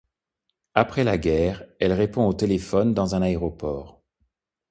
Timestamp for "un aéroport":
3.13-4.01